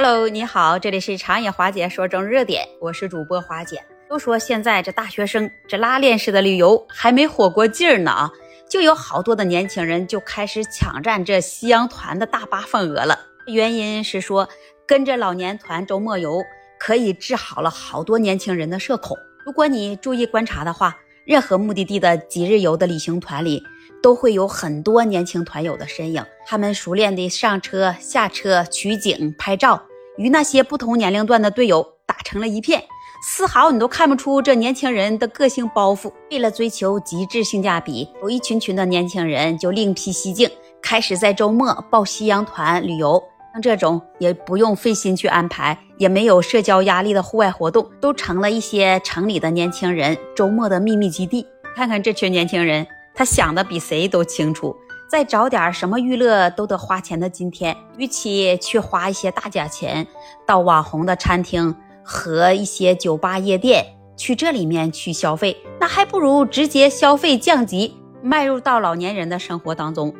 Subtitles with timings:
[0.00, 3.82] Hello，你好，这里是长野华姐说中热点，我是主播华姐。
[4.08, 8.30] 都说现在这大学生这拉链式的旅游还没火过劲儿呢啊，
[8.70, 13.18] 就有好多的年轻人就开始抢占这夕阳团的大巴份额了。
[13.48, 14.48] 原因是说
[14.86, 16.44] 跟着老年团周末游
[16.78, 19.18] 可以治好了好多年轻人的社恐。
[19.44, 23.64] 如果你注意观察的话，任何目的地的几日游的旅行团里。
[24.02, 29.82] 都会有很多年轻团友的身影，他们熟练地上车、下车、取景、拍照，
[30.16, 32.82] 与那些不同年龄段的队友打成了一片，
[33.22, 36.12] 丝毫你都看不出这年轻人的个性包袱。
[36.30, 43.22] 为了追求极致性价比，有一群群的年轻人就另辟蹊径，开始在周末报夕阳团旅游。
[43.52, 51.46] 像这种也不用费心去安排，也没有社交压力的户外活动，都成了一些城里的年轻人周末的秘密基地。
[51.74, 52.86] 看看这群年轻人。
[53.18, 54.76] 他想的比谁都清楚，
[55.10, 60.06] 再找点什么娱乐都得花钱的今天，与其去花一些大价钱
[60.46, 63.84] 到网红的餐厅和一些酒吧夜店
[64.16, 70.14] 去这里面去消费，那还不如直接消费降级，迈入到老年人的生活当中，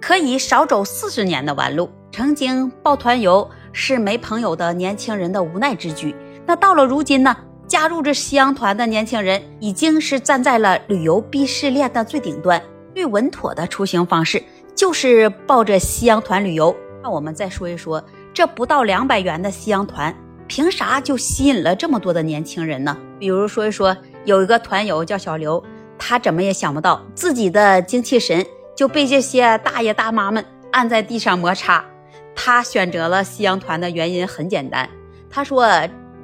[0.00, 1.88] 可以少走四十年的弯路。
[2.10, 6.12] 曾经抱团游是没朋友的年轻人的无奈之举，
[6.44, 7.36] 那到了如今呢？
[7.72, 12.62] 加入这夕阳团的年轻人已经是站在了旅游鄙视链的最顶端。
[12.94, 16.76] 最稳妥的出行方式就是抱着夕阳团旅游。
[17.02, 20.14] 那我们再说一说，这不到两百元的夕阳团，
[20.46, 22.94] 凭啥就吸引了这么多的年轻人呢？
[23.18, 25.64] 比如说一说，有一个团友叫小刘，
[25.98, 28.44] 他怎么也想不到自己的精气神
[28.76, 31.82] 就被这些大爷大妈们按在地上摩擦。
[32.34, 34.86] 他选择了夕阳团的原因很简单，
[35.30, 35.66] 他说。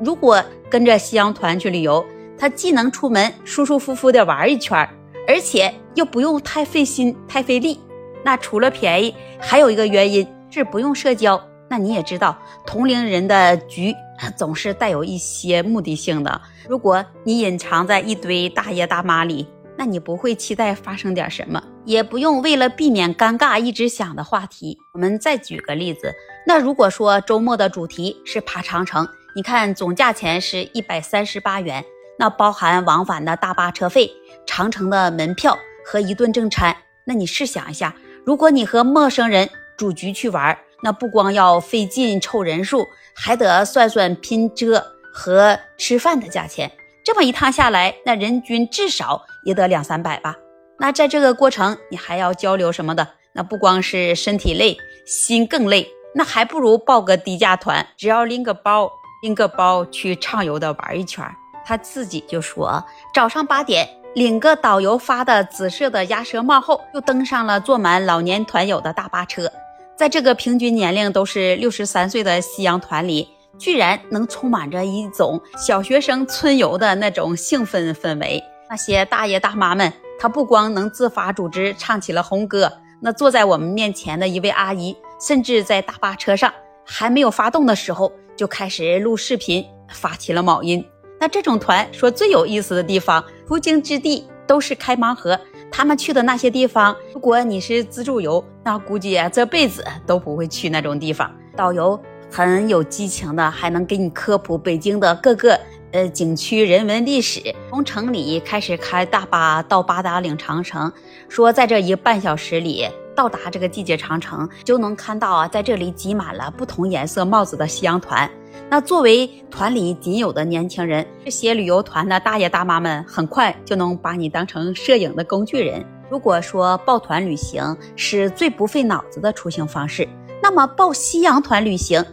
[0.00, 0.40] 如果
[0.70, 2.04] 跟着夕阳团去旅游，
[2.38, 4.88] 他既能出门舒舒服服的玩一圈，
[5.26, 7.80] 而且又不用太费心、太费力。
[8.22, 11.40] 那除了便宜，还有一个原因是不用社交。
[11.70, 13.94] 那你也知道，同龄人的局
[14.36, 16.40] 总是带有一些目的性的。
[16.66, 19.46] 如果你隐藏在一堆大爷大妈里，
[19.76, 24.78] 那你不会期待发生点什么，也不用为了避免尴尬一直想的话题。
[24.92, 26.12] 我们再举个例子，
[26.46, 29.06] 那如果说周末的主题是爬长城。
[29.38, 31.84] 你看，总价钱是一百三十八元，
[32.18, 34.10] 那包含往返的大巴车费、
[34.44, 35.56] 长城的门票
[35.86, 36.76] 和一顿正餐。
[37.04, 37.94] 那你试想一下，
[38.24, 42.84] 如果你和陌生人组局去玩，那不光要费劲凑人数，
[43.14, 44.84] 还得算算拼车
[45.14, 46.68] 和吃饭的价钱。
[47.04, 50.34] 这么一趟下来，那人均至少也得两三百吧。
[50.80, 54.76] 那在这个过程，你还要交流什么的，那不光是身体累，
[55.06, 55.88] 心更累。
[56.16, 58.90] 那还不如报个低价团，只要拎个包。
[59.22, 61.24] 拎个包去畅游的玩一圈，
[61.64, 69.50] 他自己就说，早上八点领个导游发的紫色的鸭舌帽后，又登上了坐满老年团友的大巴车。
[69.96, 78.42] 在这个平均年龄都是六十三岁的夕阳团里，居然能充满着一种小学生春游的那种兴奋氛围。
[78.70, 86.52] 那些大爷大妈们，他不光能自发组织唱起了红歌，那坐在我们面前的一位阿姨，甚至在大巴车上
[86.84, 88.12] 还没有发动的时候。
[88.38, 90.82] 就开始录视频，发起了某音。
[91.18, 95.38] 那这种团说最有意思的地方，途经之地都是开盲盒。
[95.72, 101.28] 他们去的那些地方，如果你是自助游，那估计这辈子都不会去那种地方。
[101.56, 102.00] 导游
[102.30, 105.58] 很有激情的，还能给你科普北京的各个
[105.90, 107.42] 呃景区人文历史。
[107.68, 110.92] 从城里开始开大巴到八达岭长城，
[111.28, 112.88] 说在这一个半小时里。
[113.18, 118.30] 到达这个季节长城，就能看到啊，在这里挤满了不同颜色帽子的夕阳团。
[118.70, 125.84] 那作为团里仅有的年轻人，这些旅游团的大爷大妈们很快就能把你当成摄影的工具人。
[126.08, 130.08] 如果说抱团旅行是最不费脑子的出行方式，
[130.40, 132.04] 那么报夕阳团旅行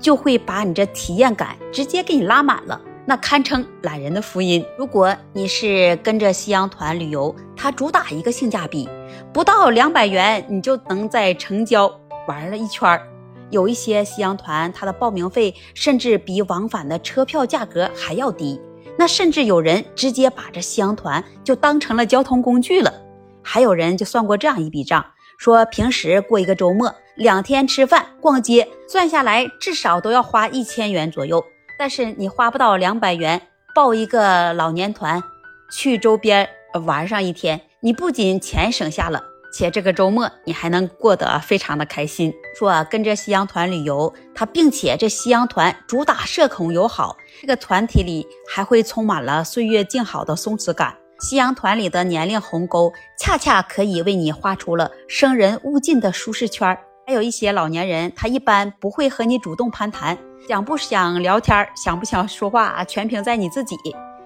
[0.00, 2.80] 就会把你这体验感直接给你拉满了。
[3.10, 4.64] 那堪称懒人的福音。
[4.78, 8.88] 如果你是跟着夕阳团旅游，它主打一个性价比，
[9.32, 11.92] 不到两百元你就能在城郊
[12.28, 12.88] 玩了一圈。
[13.50, 18.60] 有一些夕阳团，它的报名费甚至比往返的车票价格还要低。
[18.96, 22.94] 那甚至有人直接把这夕阳团就当成了交通工具了。
[23.42, 25.04] 还有人就算过这样一笔账，
[25.36, 31.44] 说平时过一个周末，两天吃饭逛街，算下来至少都要花一千元左右。
[31.80, 33.40] 但是你花不到两百元
[33.74, 35.22] 报一个老年团，
[35.72, 36.46] 去周边
[36.84, 42.30] 玩上一天，你不仅钱省下了，且这个周末你还能过得非常的开心。
[42.58, 50.94] 说啊跟着夕阳团旅游，它并且这夕阳团主打社恐友好，这个团体里还会充满了岁月静好的松弛感。
[51.20, 56.76] 夕阳团里的年龄鸿沟，恰恰可以为你画出了生人勿近的舒适圈。
[57.06, 63.76] 还有一些老年人，他一般不会和你主动攀谈，想不想聊天，想不想说话啊，全凭在你自己。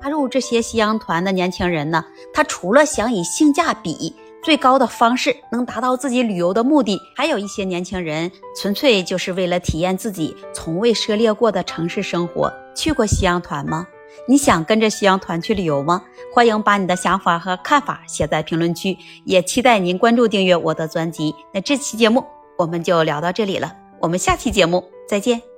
[0.03, 8.31] 加入这些夕阳团的年轻人呢，他除了想以性价比最高的方式能达到自己旅游的目的，还有一些年轻人
[8.61, 12.53] 纯粹就是为了体验自己从未涉猎过的城市生活。
[12.77, 13.87] 去过夕阳团吗？
[14.29, 16.03] 你想跟着夕阳团去旅游吗？
[16.35, 21.35] 欢迎把你的想法和看法写在评论区，也期待您关注订阅我的专辑。
[21.53, 22.23] 那这期节目
[22.59, 25.54] 我们就聊到这里了，我们下期节目再见。